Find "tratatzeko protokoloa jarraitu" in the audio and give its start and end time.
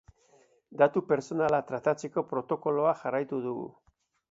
1.69-3.45